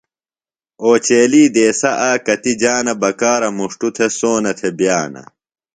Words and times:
اوچیلی 0.83 1.43
دیسہ 1.55 1.91
آک 2.09 2.19
کتیۡ 2.25 2.57
جانہ 2.61 2.93
بکارہ 3.01 3.49
مُݜٹوۡ 3.57 3.93
تھےۡ 3.95 4.11
سونہ 4.17 4.51
تھےۡ 4.57 4.73
بِیانہ۔ 4.77 5.23